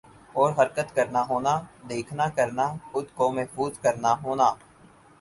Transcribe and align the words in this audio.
اور 0.35 0.53
حرکت 0.59 0.93
کرنا 0.95 1.21
ہونا 1.29 1.53
دیکھنا 1.89 2.27
کرنا 2.35 2.67
خود 2.91 3.05
کو 3.15 3.31
محظوظ 3.31 3.79
کرنا 3.79 4.15
ہونا 4.23 4.53